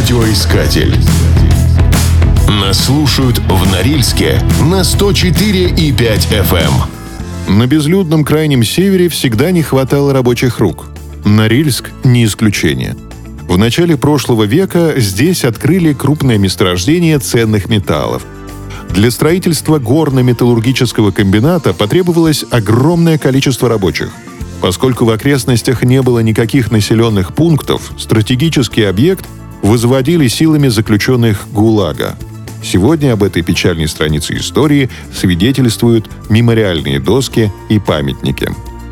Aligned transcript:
Радиоискатель. 0.00 0.96
Нас 2.48 2.86
слушают 2.86 3.38
в 3.38 3.70
Норильске 3.70 4.40
на 4.64 4.82
104 4.82 5.68
и 5.68 5.92
5 5.92 6.28
FM. 6.32 6.72
эм. 7.46 7.58
На 7.58 7.66
безлюдном 7.66 8.24
крайнем 8.24 8.64
севере 8.64 9.10
всегда 9.10 9.50
не 9.50 9.62
хватало 9.62 10.14
рабочих 10.14 10.58
рук. 10.58 10.86
Норильск– 11.26 11.90
не 12.04 12.24
исключение. 12.24 12.96
В 13.46 13.58
начале 13.58 13.98
прошлого 13.98 14.44
века 14.44 14.94
здесь 14.96 15.44
открыли 15.44 15.92
крупное 15.92 16.38
месторождение 16.38 17.18
ценных 17.18 17.68
металлов. 17.68 18.22
Для 18.88 19.10
строительства 19.10 19.78
горно-металлургического 19.78 21.10
комбината 21.10 21.74
потребовалось 21.74 22.46
огромное 22.50 23.18
количество 23.18 23.68
рабочих– 23.68 24.08
Поскольку 24.60 25.06
в 25.06 25.10
окрестностях 25.10 25.82
не 25.84 26.02
было 26.02 26.18
никаких 26.18 26.70
населенных 26.70 27.32
пунктов, 27.32 27.92
стратегический 27.96 28.82
объект 28.82 29.24
возводили 29.62 30.28
силами 30.28 30.68
заключенных 30.68 31.46
ГУЛАГа. 31.52 32.16
Сегодня 32.62 33.12
об 33.12 33.22
этой 33.22 33.42
печальной 33.42 33.88
странице 33.88 34.36
истории 34.36 34.90
свидетельствуют 35.14 36.10
мемориальные 36.28 37.00
доски 37.00 37.50
и 37.68 37.78
памятники. 37.78 38.48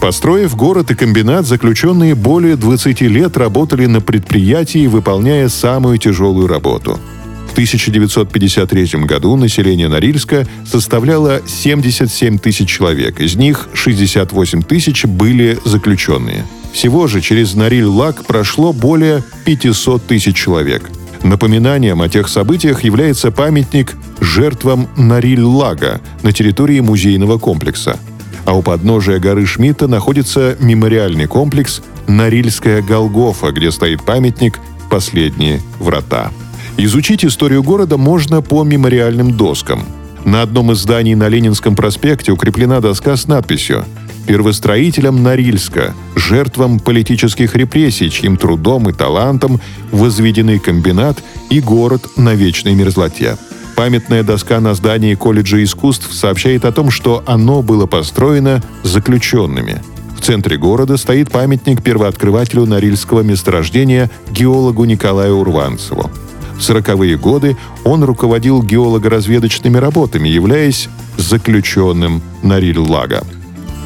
Построив 0.00 0.56
город 0.56 0.90
и 0.90 0.94
комбинат, 0.94 1.46
заключенные 1.46 2.14
более 2.14 2.56
20 2.56 3.02
лет 3.02 3.36
работали 3.36 3.84
на 3.84 4.00
предприятии, 4.00 4.86
выполняя 4.86 5.48
самую 5.48 5.98
тяжелую 5.98 6.46
работу– 6.46 6.98
в 7.50 7.52
1953 7.52 9.00
году 9.06 9.34
население 9.34 9.88
Норильска 9.88 10.46
составляло 10.64 11.42
77 11.44 12.38
тысяч 12.38 12.68
человек, 12.68 13.20
из 13.20 13.34
них 13.34 13.68
68 13.74 14.62
тысяч 14.62 15.04
были 15.04 15.58
заключенные. 15.64 16.46
Всего 16.72 17.06
же 17.06 17.20
через 17.20 17.54
Нориль-Лак 17.54 18.24
прошло 18.24 18.72
более 18.72 19.22
500 19.44 20.06
тысяч 20.06 20.36
человек. 20.36 20.90
Напоминанием 21.22 22.00
о 22.00 22.08
тех 22.08 22.28
событиях 22.28 22.82
является 22.84 23.30
памятник 23.30 23.94
жертвам 24.20 24.88
Нориль-Лага 24.96 26.00
на 26.22 26.32
территории 26.32 26.80
музейного 26.80 27.38
комплекса. 27.38 27.98
А 28.46 28.54
у 28.54 28.62
подножия 28.62 29.18
горы 29.18 29.44
Шмидта 29.44 29.86
находится 29.86 30.56
мемориальный 30.60 31.26
комплекс 31.26 31.82
Норильская 32.06 32.82
Голгофа, 32.82 33.52
где 33.52 33.70
стоит 33.70 34.02
памятник 34.02 34.58
«Последние 34.90 35.60
врата». 35.78 36.30
Изучить 36.76 37.24
историю 37.24 37.62
города 37.62 37.98
можно 37.98 38.40
по 38.40 38.64
мемориальным 38.64 39.36
доскам. 39.36 39.84
На 40.24 40.42
одном 40.42 40.72
из 40.72 40.78
зданий 40.78 41.14
на 41.14 41.28
Ленинском 41.28 41.76
проспекте 41.76 42.32
укреплена 42.32 42.80
доска 42.80 43.16
с 43.16 43.26
надписью 43.26 43.84
«Первостроителям 44.26 45.22
Норильска, 45.22 45.94
жертвам 46.14 46.78
политических 46.78 47.56
репрессий, 47.56 48.10
чьим 48.10 48.36
трудом 48.36 48.88
и 48.88 48.92
талантом 48.92 49.60
возведены 49.90 50.58
комбинат 50.58 51.22
и 51.50 51.60
город 51.60 52.02
на 52.16 52.34
вечной 52.34 52.74
мерзлоте». 52.74 53.36
Памятная 53.76 54.22
доска 54.22 54.60
на 54.60 54.74
здании 54.74 55.14
колледжа 55.14 55.62
искусств 55.64 56.12
сообщает 56.12 56.66
о 56.66 56.72
том, 56.72 56.90
что 56.90 57.22
оно 57.26 57.62
было 57.62 57.86
построено 57.86 58.62
заключенными. 58.82 59.82
В 60.18 60.22
центре 60.22 60.58
города 60.58 60.98
стоит 60.98 61.30
памятник 61.30 61.82
первооткрывателю 61.82 62.66
Норильского 62.66 63.22
месторождения 63.22 64.10
геологу 64.30 64.84
Николаю 64.84 65.38
Урванцеву. 65.38 66.10
В 66.58 66.60
40-е 66.60 67.16
годы 67.16 67.56
он 67.84 68.04
руководил 68.04 68.62
геолого-разведочными 68.62 69.78
работами, 69.78 70.28
являясь 70.28 70.90
заключенным 71.16 72.20
Нориль-Лага. 72.42 73.24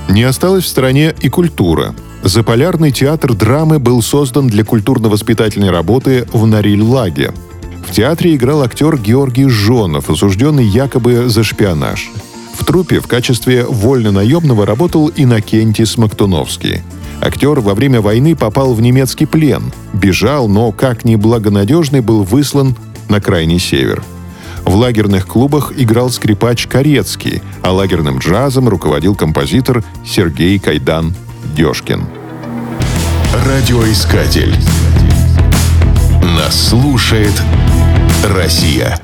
Не 0.09 0.23
осталась 0.25 0.65
в 0.65 0.69
стране 0.69 1.15
и 1.21 1.29
культура. 1.29 1.95
Заполярный 2.23 2.93
театр 2.93 3.35
драмы 3.35 3.79
был 3.79 4.03
создан 4.03 4.49
для 4.49 4.65
культурно-воспитательной 4.65 5.71
работы 5.71 6.27
в 6.33 6.47
Нориль-Лаге. 6.47 7.33
В 7.87 7.93
театре 7.93 8.35
играл 8.35 8.63
актер 8.63 8.97
Георгий 8.97 9.49
Жонов, 9.49 10.11
осужденный 10.11 10.65
якобы 10.65 11.29
за 11.29 11.45
шпионаж. 11.45 12.11
В 12.55 12.65
трупе 12.65 13.01
в 13.01 13.07
качестве 13.07 13.65
вольно-наемного 13.65 14.65
работал 14.65 15.11
Иннокентий 15.15 15.87
Смоктуновский– 15.87 16.83
Актер 17.25 17.61
во 17.61 17.75
время 17.75 18.03
войны 18.03 18.37
попал 18.37 18.75
в 18.75 18.83
немецкий 18.83 19.25
плен, 19.25 19.73
бежал, 19.95 20.47
но, 20.47 20.73
как 20.73 21.07
неблагонадежный, 21.07 22.01
был 22.01 22.23
выслан 22.23 22.77
на 23.09 23.19
крайний 23.21 23.59
север. 23.59 24.03
В 24.65 24.75
лагерных 24.75 25.27
клубах 25.27 25.73
играл 25.77 26.11
скрипач 26.11 26.67
Корецкий, 26.67 27.43
а 27.63 27.73
лагерным 27.73 28.19
джазом 28.19 28.69
руководил 28.69 29.15
композитор 29.15 29.85
Сергей 30.05 30.59
Кайдан 30.59 31.15
Дёшкин. 31.57 32.05
Радиоискатель. 33.47 34.55
Нас 36.23 36.69
слушает 36.69 37.35
Россия. 38.25 39.01